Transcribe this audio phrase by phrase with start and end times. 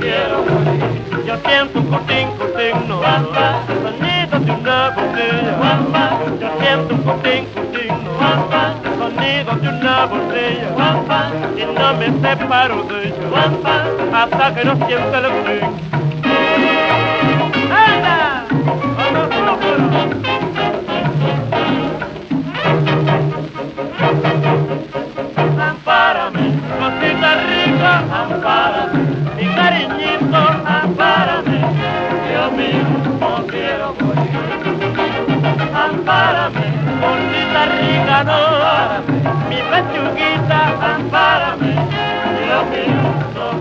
[0.00, 1.24] Quiero morir.
[1.26, 3.02] Yo siento un cotín, cotín, no,
[3.82, 5.52] sonido de una botella,
[6.40, 8.18] yo siento un cotín, cotín, no,
[8.98, 10.68] sonido de una botella,
[11.56, 13.50] y no me separo de ella,
[14.12, 16.05] hasta que no sienta el fin.
[36.06, 36.66] Ampárame,
[37.00, 38.38] cosita rica, no,
[39.48, 40.60] mi pechuguita,
[40.94, 41.72] ampárame,
[42.44, 43.02] Dios mío,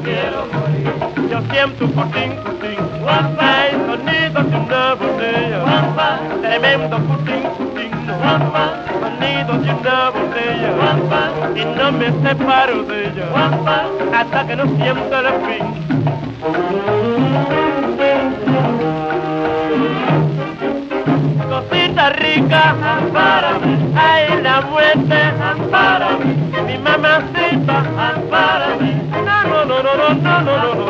[0.04, 0.94] quiero morir.
[1.28, 7.92] Yo siento un putín, putín, guapa, el sonido de una botella, guapa, tremendo putín, putín,
[8.22, 8.64] guapa,
[9.02, 11.22] sonido de una botella, guapa,
[11.56, 13.86] y no me separo de ella, guapa,
[14.16, 15.66] hasta que no sienta el fin.
[22.26, 26.26] Cosita rica, ampárame, ay la muerte, ampárame,
[26.66, 30.84] mi mamacita, ampárame, no, no, no, no, no, no, no, no,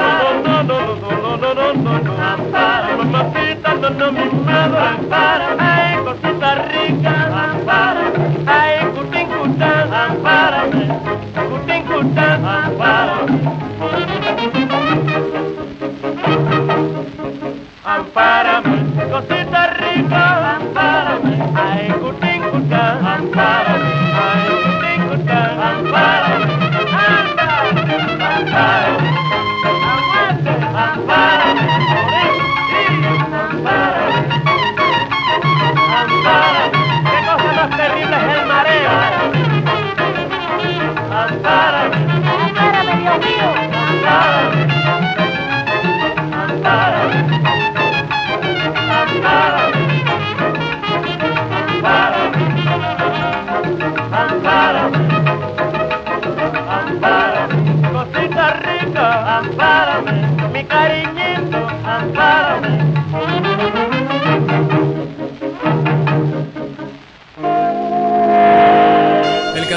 [0.46, 5.64] no, no, no, no, no, no, no, no, ampárame, mamacita, no, no, mi madre, ampárame,
[5.64, 7.14] ay cosita rica,
[7.52, 10.88] ampárame, ay cutín cután, ampárame,
[11.50, 13.55] cutín cután, ampárame.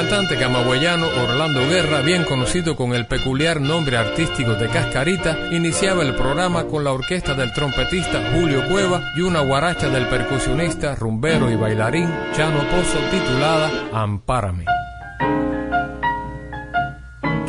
[0.09, 6.15] Cantante camagüeyano Orlando Guerra, bien conocido con el peculiar nombre artístico de Cascarita, iniciaba el
[6.15, 11.55] programa con la orquesta del trompetista Julio Cueva y una guaracha del percusionista, rumbero y
[11.55, 14.78] bailarín Chano Pozo titulada Ampárame.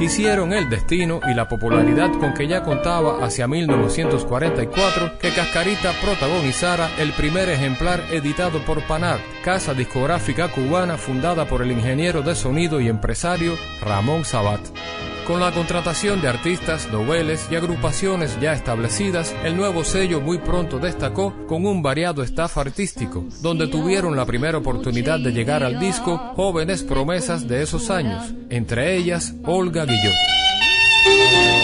[0.01, 6.89] Quisieron el destino y la popularidad con que ya contaba hacia 1944 que Cascarita protagonizara
[6.99, 12.81] el primer ejemplar editado por Panart, casa discográfica cubana fundada por el ingeniero de sonido
[12.81, 14.63] y empresario Ramón Sabat.
[15.27, 20.79] Con la contratación de artistas, noveles y agrupaciones ya establecidas, el nuevo sello muy pronto
[20.79, 26.19] destacó con un variado staff artístico, donde tuvieron la primera oportunidad de llegar al disco
[26.35, 31.60] jóvenes promesas de esos años, entre ellas Olga Guillot.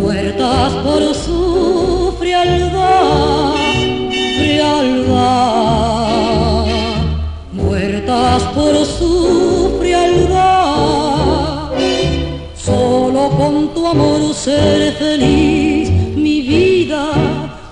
[0.00, 3.54] Muertas por su frialdad,
[4.38, 5.06] frialdad,
[7.52, 11.70] muertas por su frialdad.
[12.56, 17.12] Solo con tu amor seré feliz, mi vida,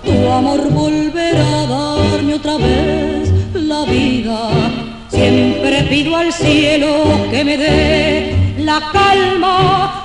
[0.05, 4.49] tu amor volverá a darme otra vez la vida.
[5.09, 6.87] Siempre pido al cielo
[7.29, 8.28] que me dé
[8.69, 9.98] la calma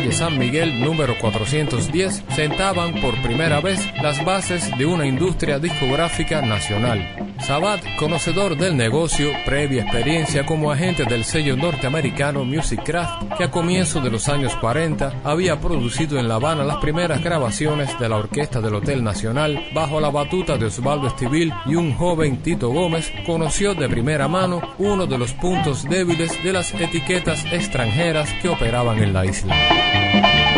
[0.00, 6.40] calle San Miguel número 410, sentaban por primera vez las bases de una industria discográfica
[6.40, 7.19] nacional.
[7.40, 13.50] Sabat, conocedor del negocio, previa experiencia como agente del sello norteamericano Music Craft, que a
[13.50, 18.16] comienzos de los años 40 había producido en La Habana las primeras grabaciones de la
[18.16, 23.10] orquesta del Hotel Nacional bajo la batuta de Osvaldo Estivil y un joven Tito Gómez,
[23.26, 29.02] conoció de primera mano uno de los puntos débiles de las etiquetas extranjeras que operaban
[29.02, 30.49] en la isla.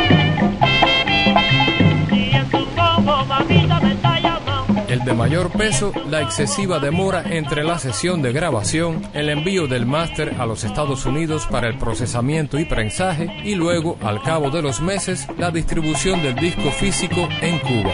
[5.04, 10.36] De mayor peso, la excesiva demora entre la sesión de grabación, el envío del máster
[10.38, 14.80] a los Estados Unidos para el procesamiento y prensaje y luego, al cabo de los
[14.80, 17.92] meses, la distribución del disco físico en Cuba.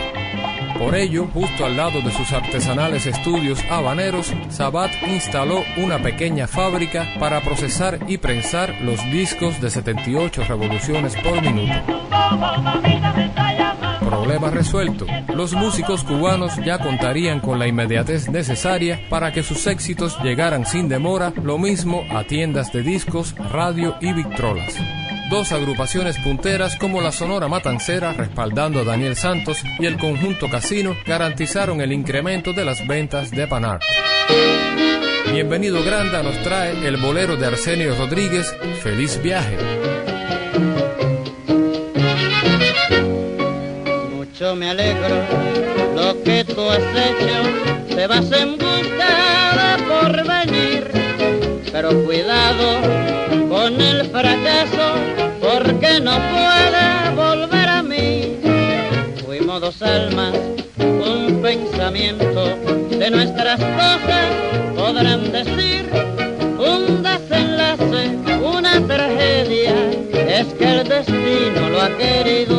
[0.79, 7.07] Por ello, justo al lado de sus artesanales estudios habaneros, Sabat instaló una pequeña fábrica
[7.19, 11.75] para procesar y prensar los discos de 78 revoluciones por minuto.
[14.09, 15.05] Problema resuelto.
[15.35, 20.89] Los músicos cubanos ya contarían con la inmediatez necesaria para que sus éxitos llegaran sin
[20.89, 24.75] demora, lo mismo a tiendas de discos, radio y victrolas.
[25.29, 30.97] Dos agrupaciones punteras como la Sonora Matancera, respaldando a Daniel Santos, y el conjunto Casino
[31.07, 33.83] garantizaron el incremento de las ventas de Panart.
[35.31, 39.98] Bienvenido Granda nos trae el bolero de Arsenio Rodríguez, Feliz Viaje.
[44.41, 45.17] Mucho me alegro
[45.97, 50.91] lo que tú has hecho, te vas en busca de porvenir,
[51.73, 52.81] pero cuidado
[53.49, 54.95] con el fracaso,
[55.41, 58.37] porque no puede volver a mí.
[59.27, 60.35] Fuimos dos almas,
[60.79, 62.57] un pensamiento
[62.91, 64.27] de nuestras cosas,
[64.77, 65.91] podrán decir
[66.59, 69.75] un desenlace, una tragedia,
[70.13, 72.58] es que el destino lo ha querido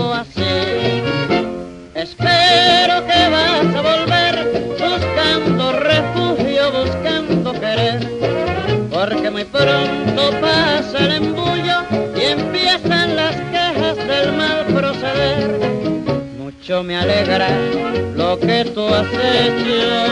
[16.84, 17.50] Me alegra
[18.16, 20.09] lo que tú has hecho,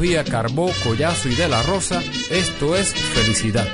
[0.00, 2.02] trilogía Carbó, Collazo y de la Rosa.
[2.30, 3.68] Esto es Felicidad.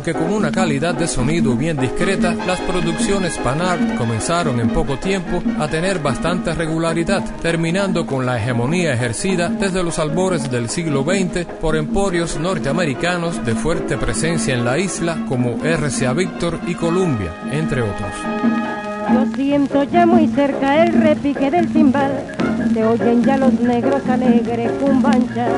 [0.00, 5.42] Aunque con una calidad de sonido bien discreta, las producciones Panart comenzaron en poco tiempo
[5.58, 11.44] a tener bastante regularidad, terminando con la hegemonía ejercida desde los albores del siglo XX
[11.60, 17.82] por emporios norteamericanos de fuerte presencia en la isla como RCA Victor y Columbia, entre
[17.82, 18.10] otros.
[19.12, 22.24] Yo siento ya muy cerca el repique del timbal,
[22.72, 25.52] se oyen ya los negros alegres cumbanchas.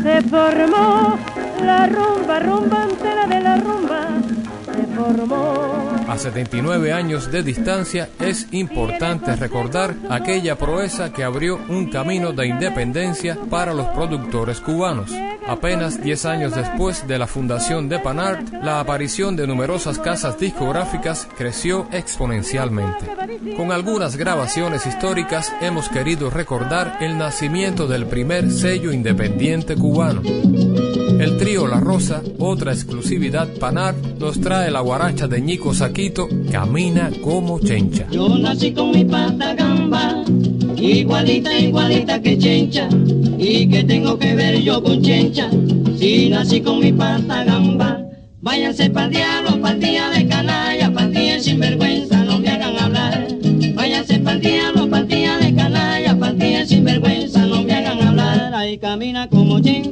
[0.00, 1.18] Se formó
[1.62, 4.08] la rumba, rumba antera de la rumba.
[6.08, 12.48] A 79 años de distancia es importante recordar aquella proeza que abrió un camino de
[12.48, 15.10] independencia para los productores cubanos.
[15.46, 21.26] Apenas 10 años después de la fundación de Panart, la aparición de numerosas casas discográficas
[21.36, 23.06] creció exponencialmente.
[23.56, 30.22] Con algunas grabaciones históricas hemos querido recordar el nacimiento del primer sello independiente cubano
[31.42, 37.58] trío La Rosa, otra exclusividad Panar, nos trae la guaracha de Ñico Saquito, Camina como
[37.58, 38.06] Chencha.
[38.12, 40.22] Yo nací con mi pata gamba,
[40.76, 42.88] igualita, igualita que Chencha,
[43.38, 45.50] y que tengo que ver yo con Chencha,
[45.98, 47.98] si nací con mi pata gamba.
[48.40, 53.26] Váyanse pa'l diablo, partida de canalla, partida sinvergüenza, no me hagan hablar.
[53.74, 58.54] Váyanse pa'l diablo, partida de canalla, partida sinvergüenza, no me hagan hablar.
[58.54, 59.91] Ahí camina como chin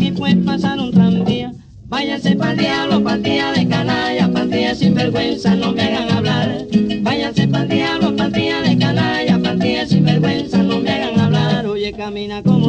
[0.00, 1.52] aquí puede pasar un tranvía.
[1.88, 6.64] Váyanse pa'l diablo, pa'l día de canalla, pa'l día sin vergüenza, no me hagan hablar.
[7.02, 11.66] Váyanse pa'l diablo, pa'l día de canalla, pa'l día sin vergüenza, no me hagan hablar.
[11.66, 12.59] Oye, camina con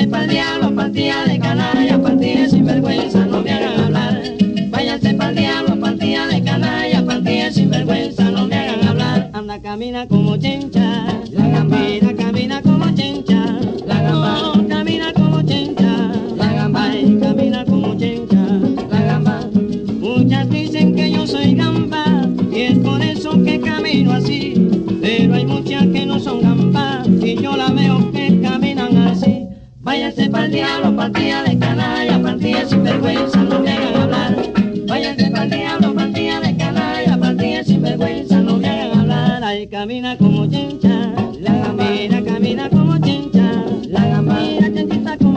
[0.00, 1.99] sepa el diablo, partida de canalla.
[44.80, 45.29] acredita tá com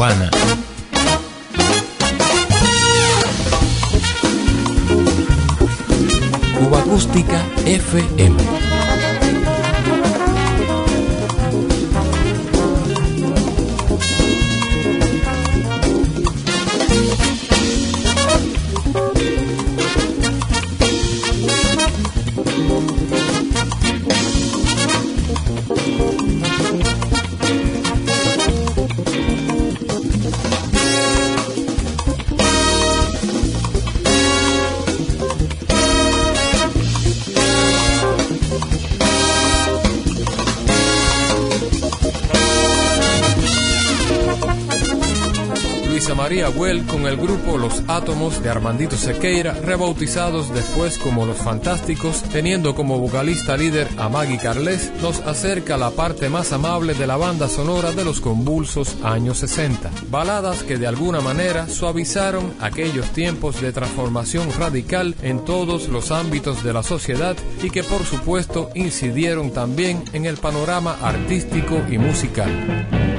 [0.00, 0.29] cubana.
[48.50, 55.20] Armandito Sequeira, rebautizados después como Los Fantásticos, teniendo como vocalista líder a Maggie Carles, nos
[55.20, 59.90] acerca la parte más amable de la banda sonora de los convulsos años 60.
[60.10, 66.62] Baladas que de alguna manera suavizaron aquellos tiempos de transformación radical en todos los ámbitos
[66.64, 73.09] de la sociedad y que por supuesto incidieron también en el panorama artístico y musical.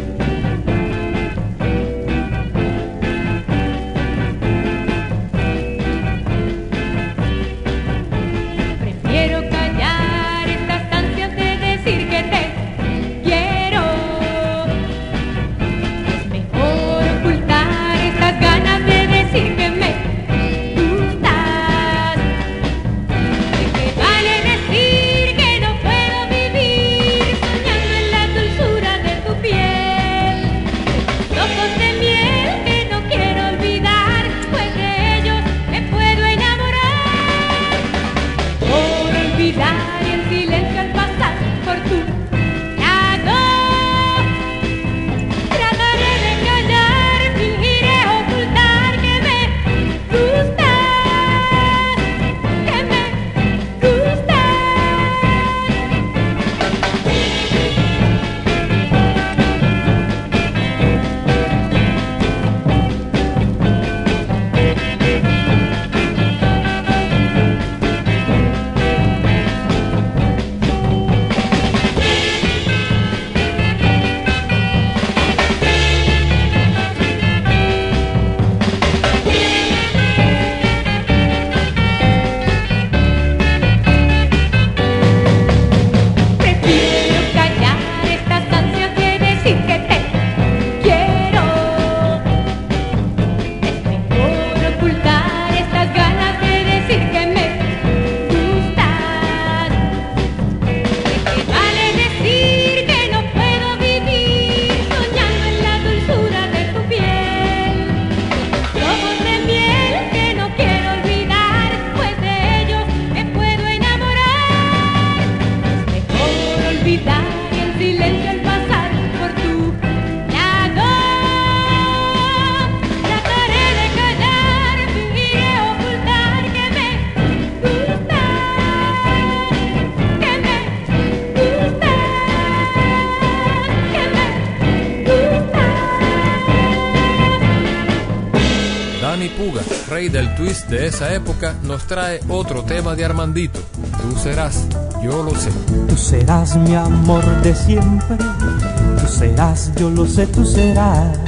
[140.02, 143.60] Rey del twist de esa época, nos trae otro tema de Armandito.
[144.02, 144.66] Tú serás,
[145.04, 145.52] yo lo sé.
[145.88, 151.20] Tú serás mi amor de siempre, tú serás, yo lo sé, tú serás.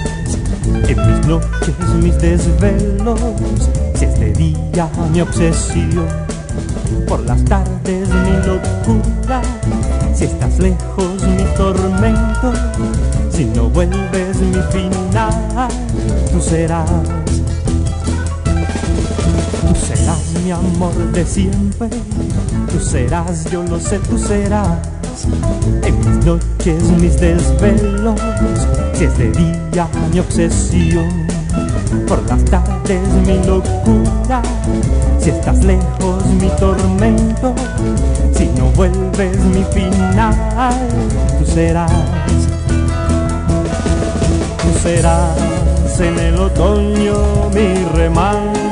[0.87, 3.19] En mis noches, mis desvelos,
[3.95, 6.07] si es de día mi obsesión,
[7.07, 9.41] por las tardes mi locura,
[10.15, 12.53] si estás lejos mi tormento,
[13.29, 15.67] si no vuelves mi final,
[16.31, 16.89] tú serás.
[20.43, 21.89] Mi amor de siempre,
[22.71, 24.77] tú serás, yo lo sé, tú serás.
[25.83, 28.19] En mis noches, mis desvelos,
[28.93, 31.09] si es de día mi obsesión,
[32.07, 34.41] por las tardes mi locura,
[35.19, 37.53] si estás lejos mi tormento,
[38.35, 40.35] si no vuelves mi final,
[41.39, 41.91] tú serás.
[44.61, 45.53] Tú serás
[45.99, 48.62] en el otoño mi remanso,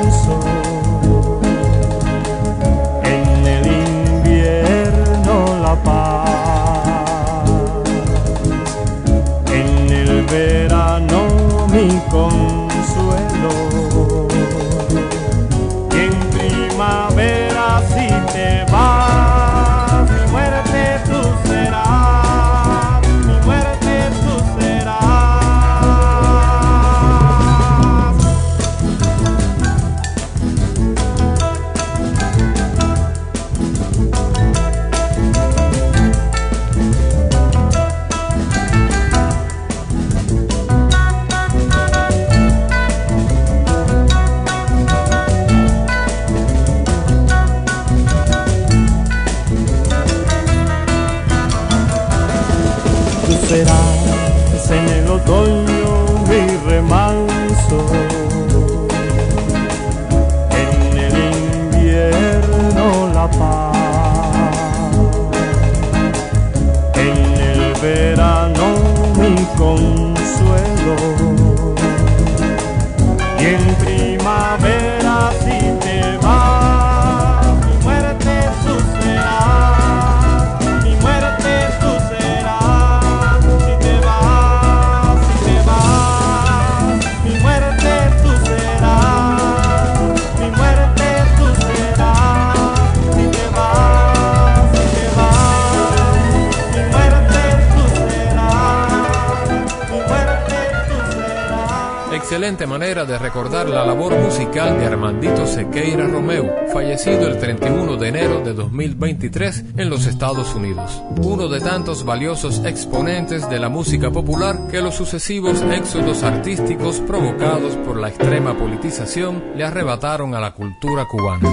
[110.22, 111.02] Estados Unidos.
[111.24, 117.74] Uno de tantos valiosos exponentes de la música popular que los sucesivos éxodos artísticos provocados
[117.78, 121.50] por la extrema politización le arrebataron a la cultura cubana.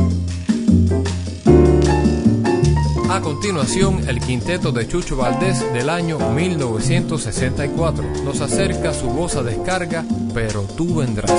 [3.10, 9.42] A continuación, el quinteto de Chucho Valdés del año 1964 nos acerca su voz a
[9.42, 11.34] descarga, pero tú vendrás.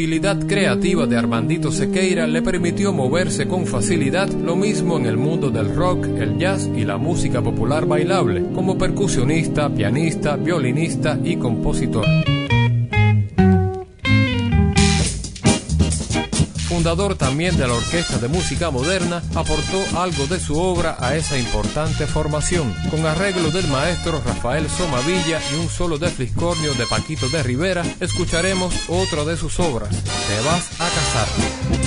[0.00, 5.50] Ductilidad creativa de Armandito Sequeira le permitió moverse con facilidad lo mismo en el mundo
[5.50, 12.06] del rock, el jazz y la música popular bailable, como percusionista, pianista, violinista y compositor.
[16.90, 21.38] Fundador también de la Orquesta de Música Moderna, aportó algo de su obra a esa
[21.38, 27.28] importante formación, con arreglo del maestro Rafael Somavilla y un solo de fliscornio de Paquito
[27.28, 31.79] de Rivera, escucharemos otra de sus obras, Te vas a casar.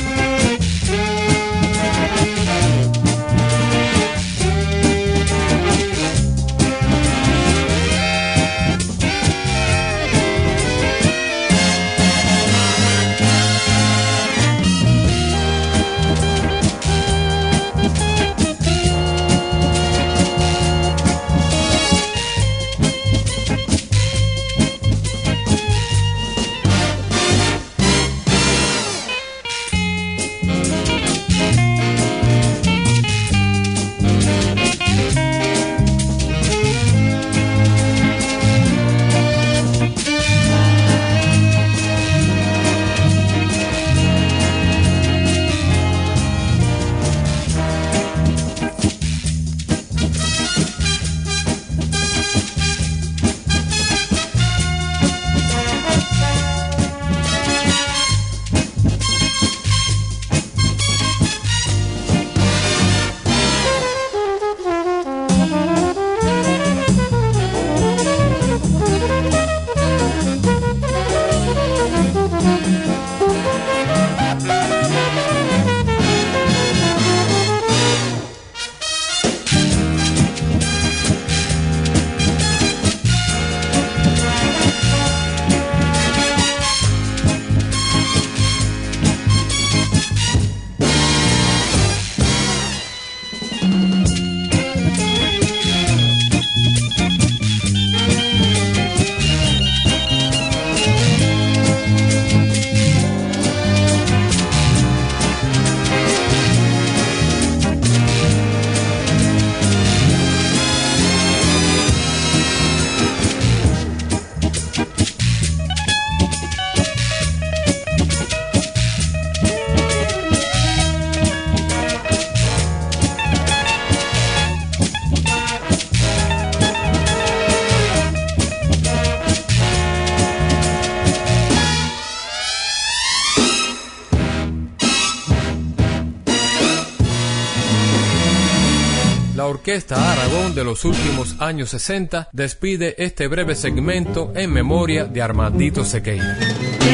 [139.73, 145.83] Orquesta Aragón de los últimos años 60 despide este breve segmento en memoria de Armandito
[145.83, 146.37] Sequeira.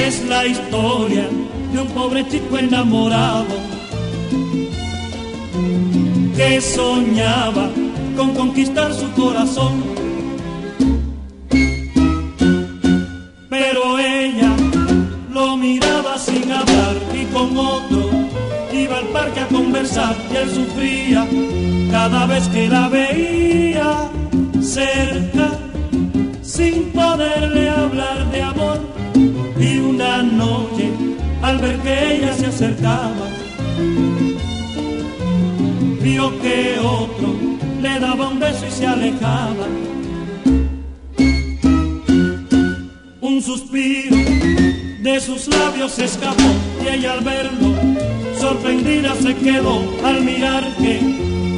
[0.01, 1.27] Es la historia
[1.73, 3.53] de un pobre chico enamorado
[6.37, 7.69] que soñaba
[8.15, 10.08] con conquistar su corazón.
[20.47, 21.27] Sufría
[21.91, 24.09] cada vez que la veía
[24.61, 25.57] cerca,
[26.41, 28.79] sin poderle hablar de amor.
[29.59, 30.91] Y una noche,
[31.41, 33.27] al ver que ella se acercaba,
[36.01, 37.35] vio que otro
[37.81, 39.67] le daba un beso y se alejaba.
[43.21, 44.17] Un suspiro
[45.01, 46.51] de sus labios escapó
[46.83, 48.18] y ella al verlo
[48.49, 50.99] sorprendida se quedó al mirar que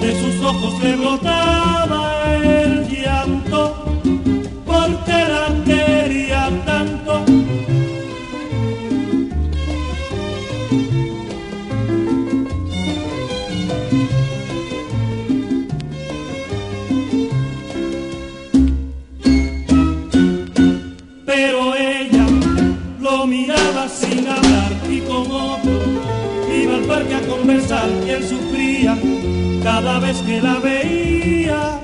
[0.01, 3.70] de sus ojos le brotaba el llanto,
[27.41, 28.95] conversar él sufría
[29.63, 31.81] cada vez que la veía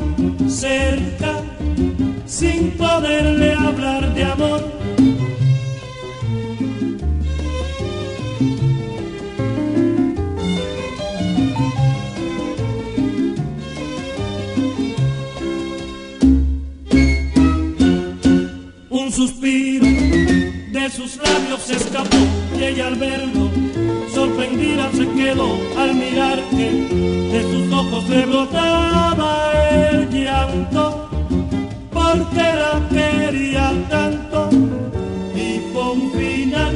[0.47, 1.41] cerca,
[2.27, 4.61] sin poderle hablar de amor.
[18.89, 22.17] Un suspiro de sus labios escapó
[22.59, 23.66] y ella al verlo
[24.17, 26.71] sorprendida se quedó al mirar que
[27.33, 29.51] de sus ojos le brotaba
[29.91, 31.07] el llanto,
[31.93, 34.49] porque la quería tanto
[35.35, 35.83] y fue
[36.17, 36.75] final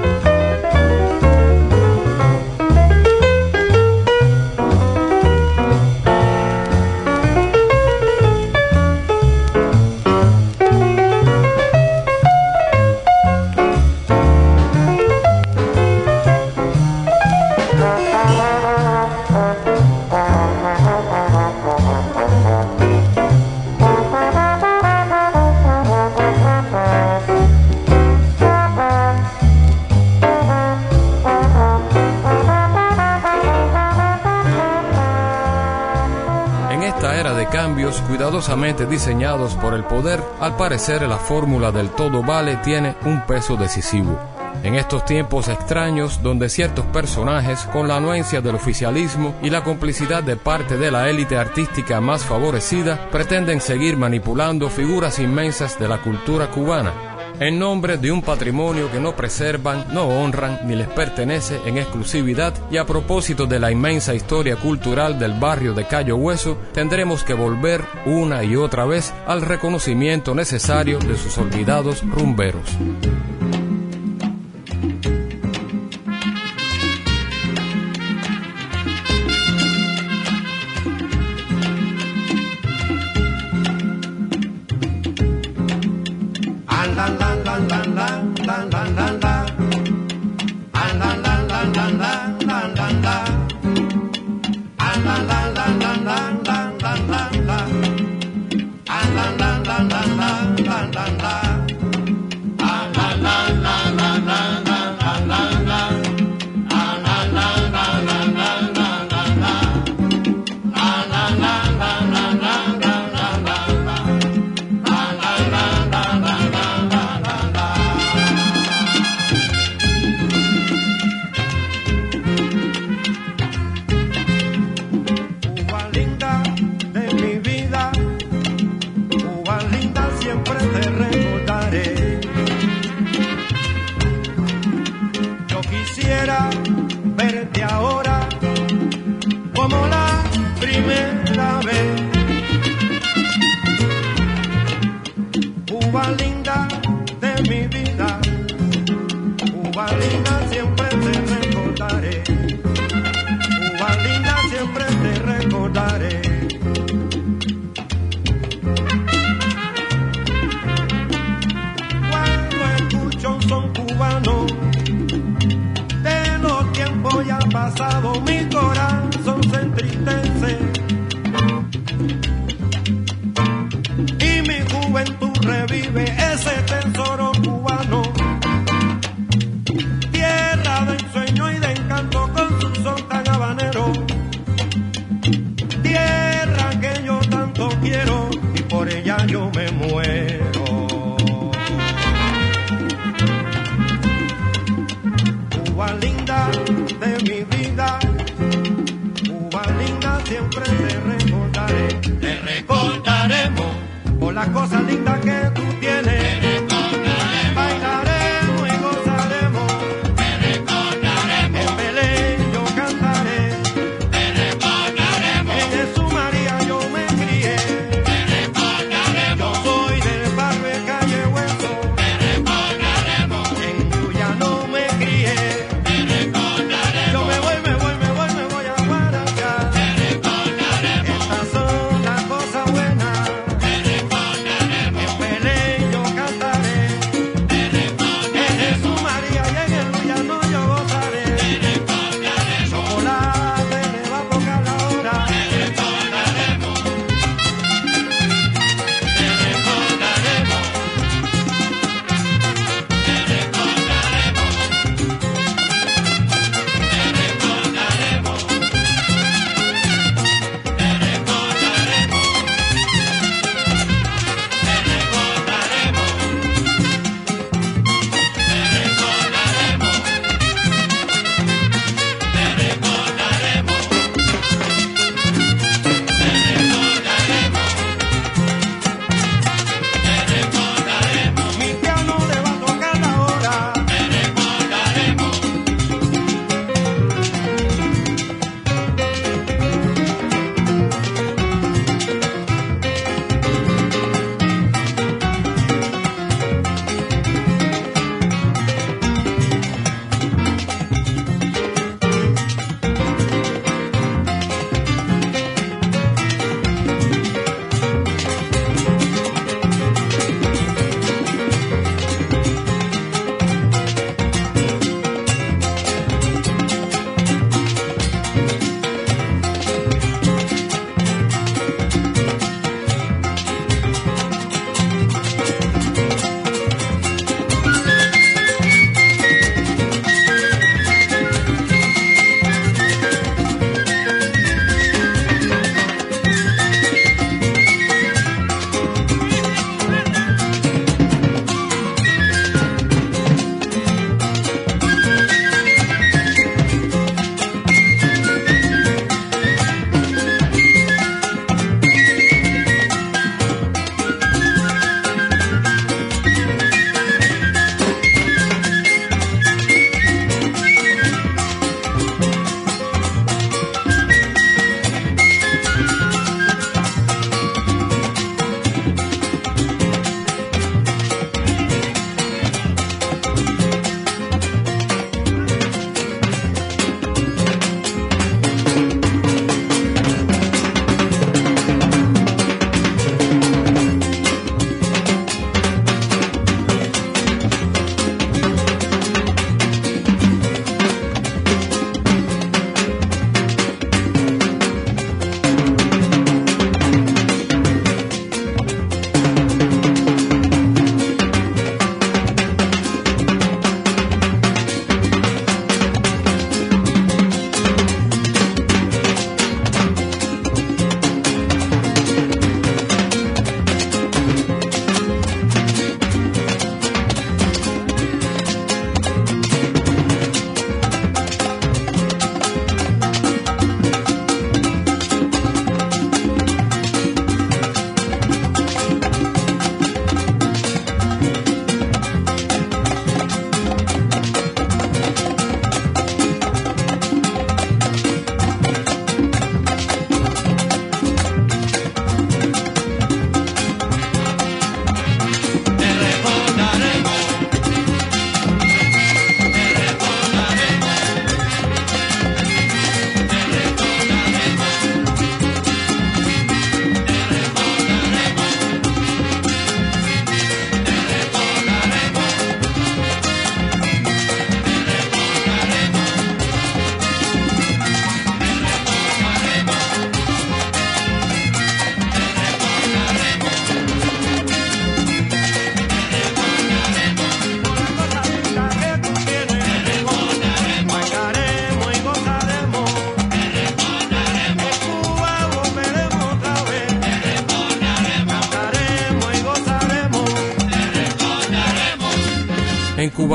[38.85, 44.19] Diseñados por el poder, al parecer la fórmula del todo vale tiene un peso decisivo.
[44.63, 50.21] En estos tiempos extraños donde ciertos personajes, con la anuencia del oficialismo y la complicidad
[50.21, 56.01] de parte de la élite artística más favorecida, pretenden seguir manipulando figuras inmensas de la
[56.01, 57.10] cultura cubana,
[57.41, 62.53] en nombre de un patrimonio que no preservan, no honran ni les pertenece en exclusividad
[62.69, 67.33] y a propósito de la inmensa historia cultural del barrio de Cayo Hueso, tendremos que
[67.33, 72.77] volver una y otra vez al reconocimiento necesario de sus olvidados rumberos.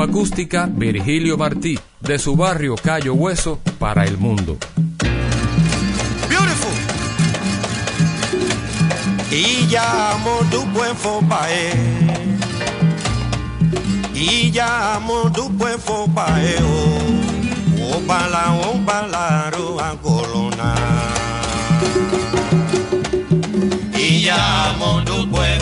[0.07, 4.57] Acústica, Virgilio Martí, de su barrio Cayo Hueso para el mundo.
[6.29, 6.71] Beautiful.
[9.29, 11.73] Y llamo tu buen fopae.
[14.15, 16.55] Y llamo tu buen fopae.
[17.91, 20.73] O bala, o balaro a colona.
[23.93, 25.56] Y llamo tu buen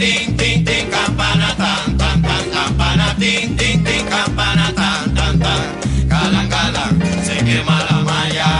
[0.00, 3.06] tin tin tin campana tan tan tan campana.
[3.20, 5.62] Tin tin tin campana tan tan tan.
[6.08, 6.94] Galang galang
[7.26, 8.50] se quema la malla.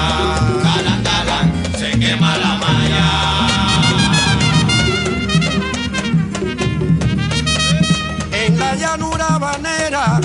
[0.64, 3.07] Galang galang se quema la malla.
[8.43, 10.20] En la llanura banera,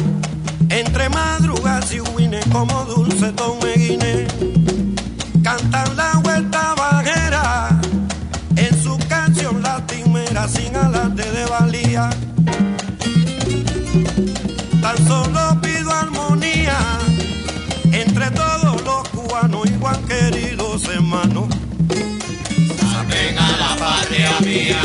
[0.69, 4.44] entre madrugas y huines como dulce tomeguine, cantan
[10.55, 12.09] sin alarde de valía.
[14.81, 16.77] Tan solo pido armonía
[17.91, 21.47] entre todos los cubanos igual queridos hermanos.
[22.91, 24.81] Saben a la patria mía.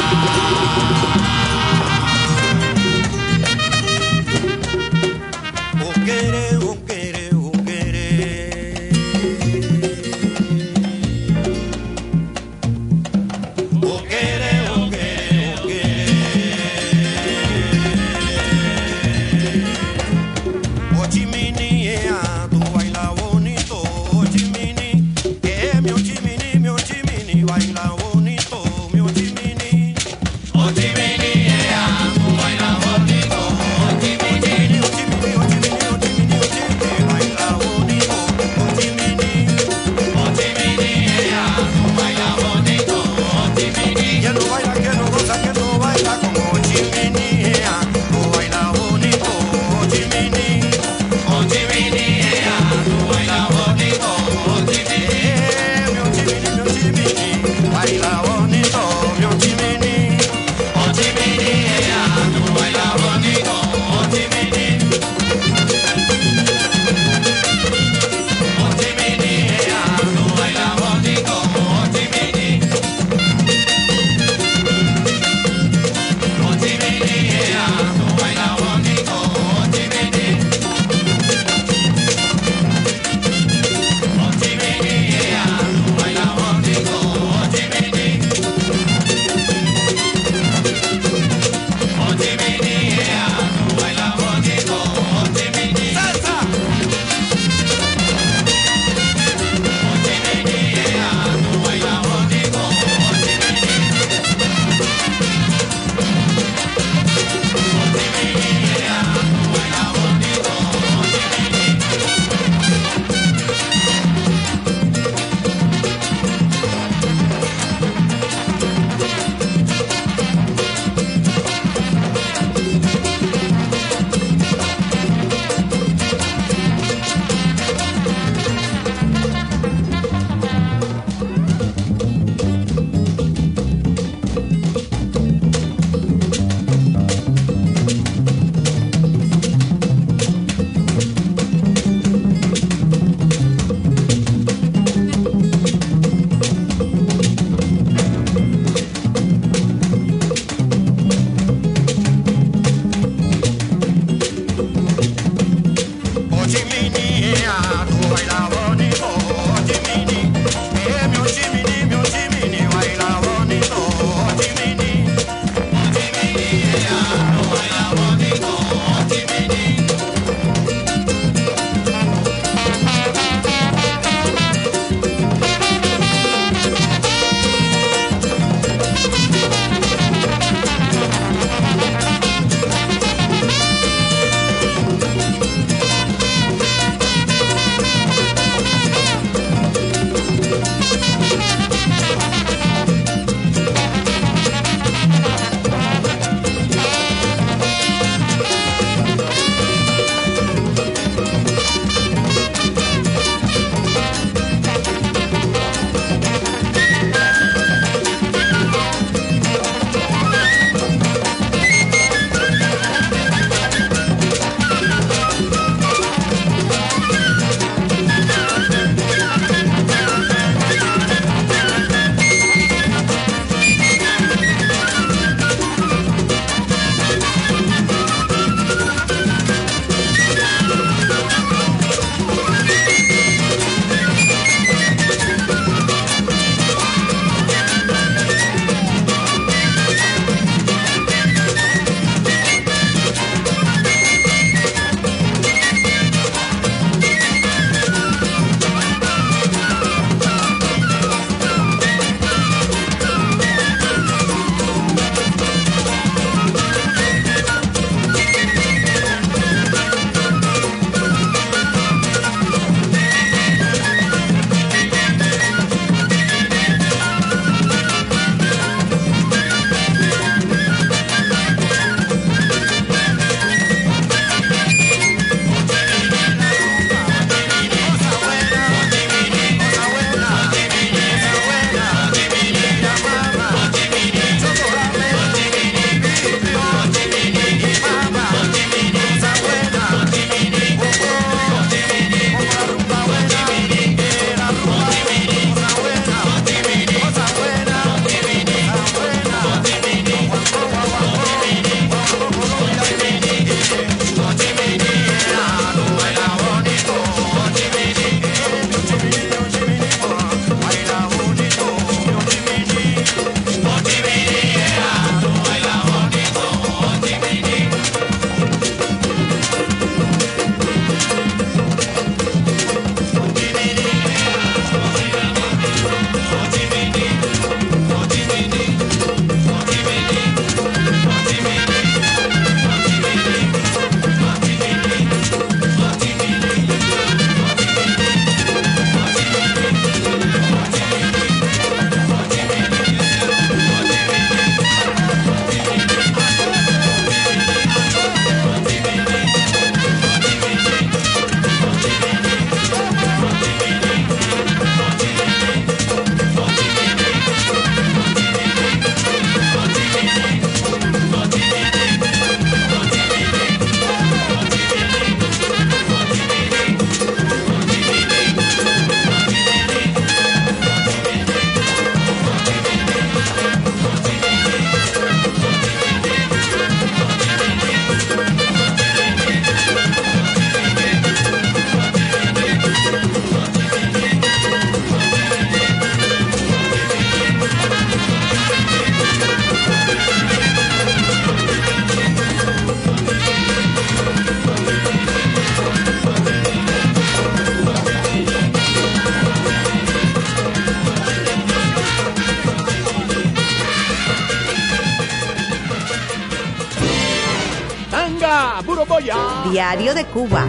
[410.04, 410.46] Cuba.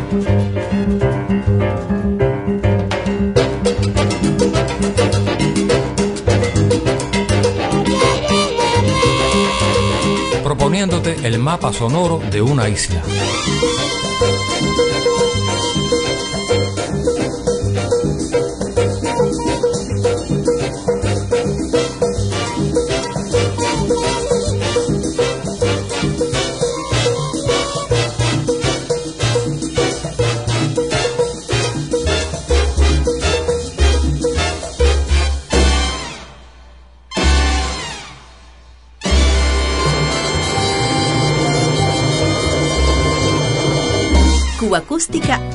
[10.43, 13.02] proponiéndote el mapa sonoro de una isla.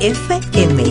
[0.06, 0.84] FM.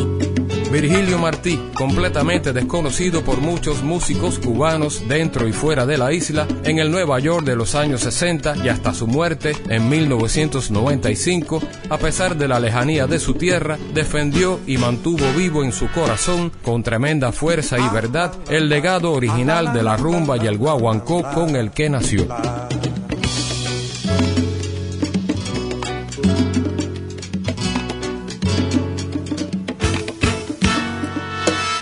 [0.74, 6.80] Virgilio Martí, completamente desconocido por muchos músicos cubanos dentro y fuera de la isla, en
[6.80, 12.36] el Nueva York de los años 60 y hasta su muerte en 1995, a pesar
[12.36, 17.32] de la lejanía de su tierra, defendió y mantuvo vivo en su corazón, con tremenda
[17.32, 21.90] fuerza y verdad, el legado original de la rumba y el guaguancó con el que
[21.90, 22.28] nació.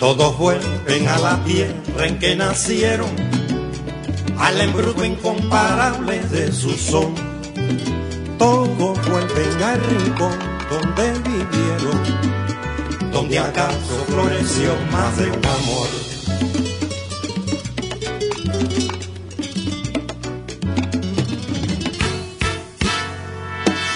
[0.04, 3.08] Todos vuelven a la tierra en que nacieron,
[4.38, 7.16] al embrujo incomparable de su son.
[8.38, 10.38] Todos vuelven al rincón
[10.70, 15.88] donde vivieron, donde acaso floreció más de un amor.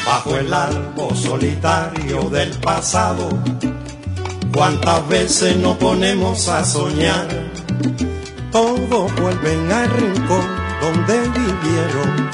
[0.05, 3.27] Bajo el árbol solitario del pasado,
[4.57, 7.27] Cuántas veces nos ponemos a soñar,
[8.51, 10.43] todos vuelven al rincón
[10.81, 12.31] donde vivieron,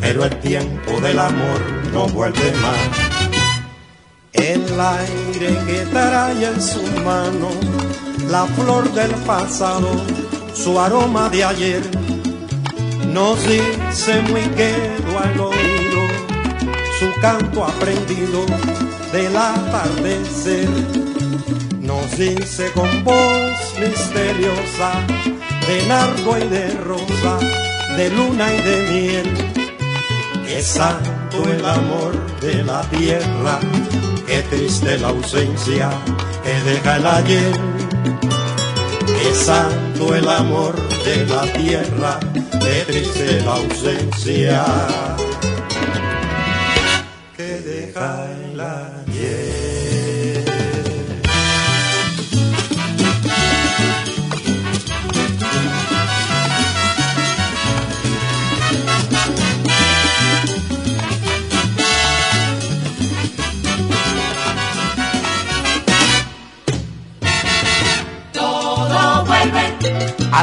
[0.00, 1.60] pero el tiempo del amor
[1.92, 2.78] no vuelve más.
[4.32, 7.50] El aire que trae en su mano,
[8.30, 9.90] la flor del pasado,
[10.54, 11.82] su aroma de ayer,
[13.12, 16.00] nos dice muy quedo al oído
[16.98, 18.46] su canto aprendido
[19.12, 21.15] del atardecer
[21.86, 25.06] nos dice con voz misteriosa
[25.66, 27.38] de nardo y de rosa,
[27.96, 33.60] de luna y de miel, que santo el amor de la tierra,
[34.26, 35.90] que triste la ausencia
[36.42, 37.52] que deja el ayer,
[39.06, 40.74] que santo el amor
[41.04, 42.18] de la tierra,
[42.60, 44.64] que triste la ausencia
[47.36, 49.05] que deja el ayer.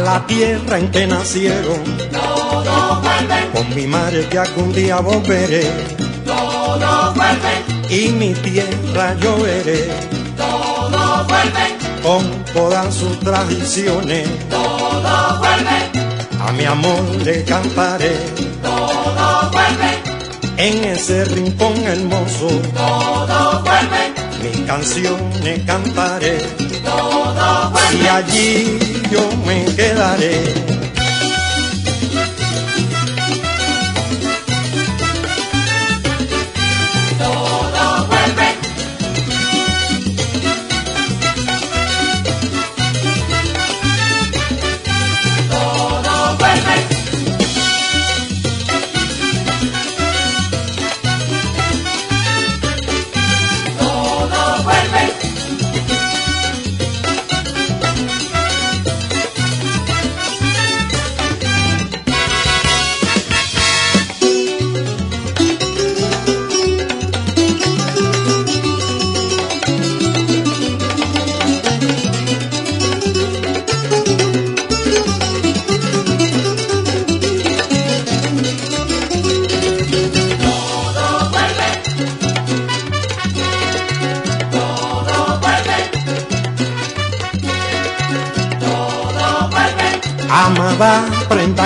[0.03, 1.81] La tierra en que nacieron.
[2.11, 3.49] Todo vuelve.
[3.53, 5.71] Con mi madre que algún día volveré.
[6.25, 7.53] Todo vuelve.
[7.89, 9.89] Y mi tierra yo veré.
[10.37, 11.65] Todo vuelve.
[12.01, 12.23] Con
[12.53, 14.27] todas sus tradiciones.
[14.49, 15.79] Todo vuelve.
[16.45, 18.17] A mi amor le cantaré.
[18.61, 19.91] Todo vuelve.
[20.57, 22.47] En ese rincón hermoso.
[22.75, 24.03] Todo vuelve.
[24.43, 26.37] Mis canciones cantaré.
[26.83, 28.03] Todo vuelve.
[28.03, 30.82] Y allí yo me quedaré.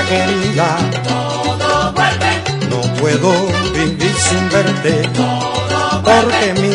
[0.07, 0.77] Querida,
[2.69, 3.31] no puedo
[3.73, 5.09] vivir sin verte.
[6.03, 6.73] Porque mi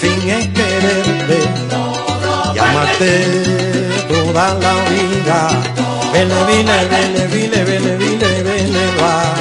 [0.00, 1.38] fin es quererte.
[1.70, 5.48] Todo y amarte toda la vida.
[6.12, 9.34] Vele, vile, vele, vile, vele, vile, vele, va.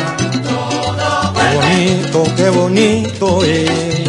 [1.36, 4.01] Qué bonito, qué bonito es.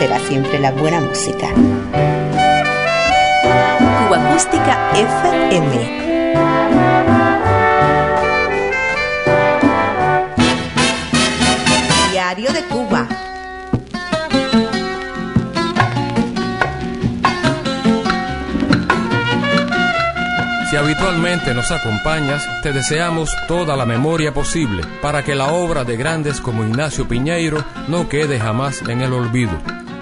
[0.00, 1.48] Será siempre la buena música.
[3.98, 6.00] Cuba Acústica FM.
[12.12, 13.06] Diario de Cuba.
[20.70, 25.98] Si habitualmente nos acompañas, te deseamos toda la memoria posible para que la obra de
[25.98, 29.60] grandes como Ignacio Piñeiro no quede jamás en el olvido.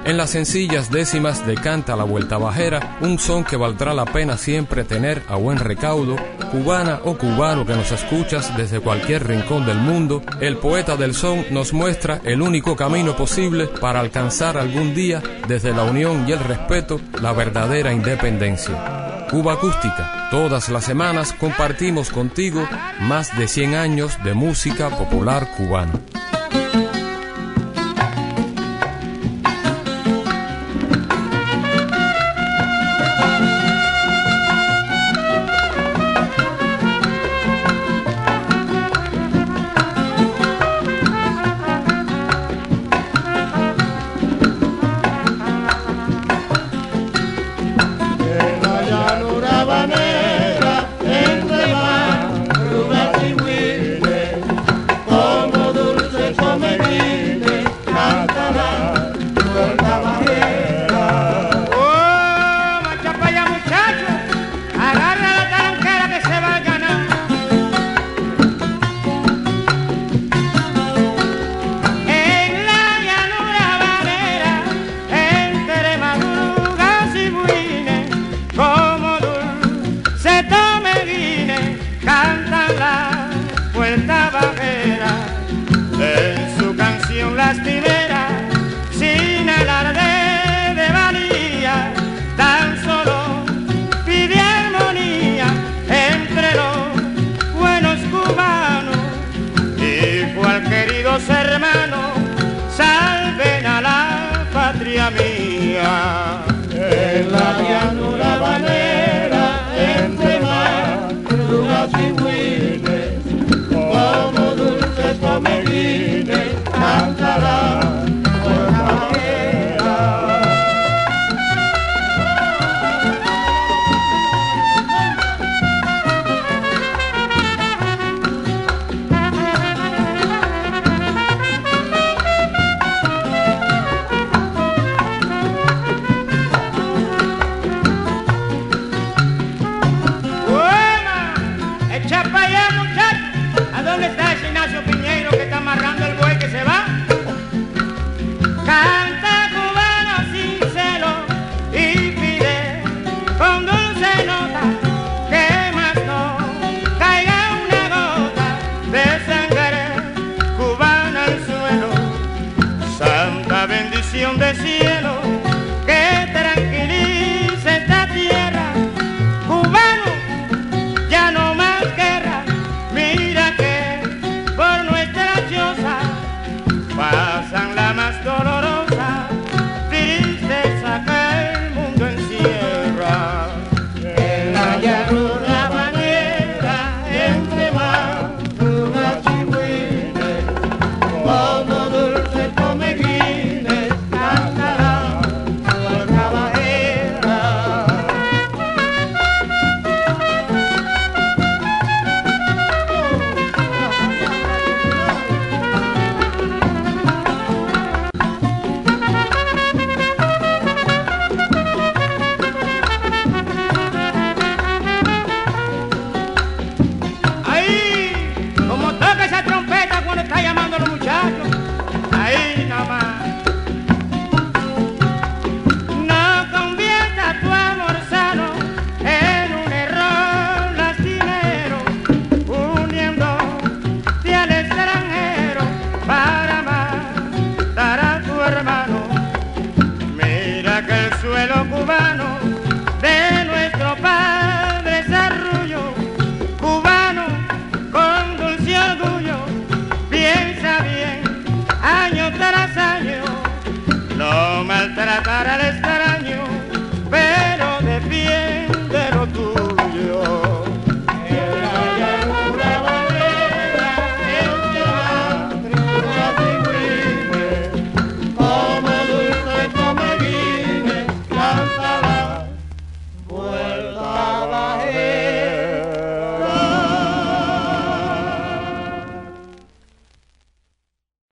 [0.08, 4.38] En las sencillas décimas de Canta la Vuelta Bajera, un son que valdrá la pena
[4.38, 6.16] siempre tener a buen recaudo,
[6.50, 11.44] cubana o cubano que nos escuchas desde cualquier rincón del mundo, el poeta del son
[11.50, 16.38] nos muestra el único camino posible para alcanzar algún día, desde la unión y el
[16.38, 19.26] respeto, la verdadera independencia.
[19.30, 20.30] Cuba Acústica.
[20.30, 22.66] Todas las semanas compartimos contigo
[23.00, 25.92] más de 100 años de música popular cubana.